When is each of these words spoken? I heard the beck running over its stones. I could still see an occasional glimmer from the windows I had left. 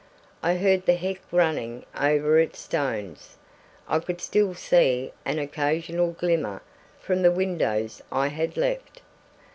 I 0.41 0.55
heard 0.55 0.87
the 0.87 0.97
beck 0.97 1.21
running 1.31 1.85
over 1.95 2.39
its 2.39 2.57
stones. 2.57 3.37
I 3.87 3.99
could 3.99 4.19
still 4.19 4.55
see 4.55 5.11
an 5.25 5.37
occasional 5.37 6.09
glimmer 6.13 6.63
from 6.99 7.21
the 7.21 7.31
windows 7.31 8.01
I 8.11 8.29
had 8.29 8.57
left. 8.57 9.01